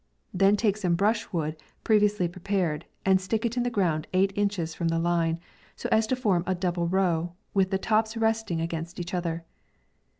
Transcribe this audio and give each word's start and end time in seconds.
Then 0.33 0.55
take 0.55 0.77
some 0.77 0.95
brush 0.95 1.31
wood 1.31 1.61
previously 1.83 2.27
prepared, 2.27 2.85
and 3.05 3.21
stick 3.21 3.45
it 3.45 3.55
in 3.55 3.61
the 3.61 3.69
ground 3.69 4.07
eight 4.13 4.33
inches 4.35 4.73
from 4.73 4.87
the 4.87 4.97
line, 4.97 5.39
so 5.75 5.87
as 5.91 6.07
to 6.07 6.15
form 6.15 6.43
a 6.47 6.55
double 6.55 6.87
row, 6.87 7.33
with 7.53 7.69
the 7.69 7.77
tops 7.77 8.17
resting 8.17 8.59
against 8.61 8.99
each 8.99 9.13
other. 9.13 9.45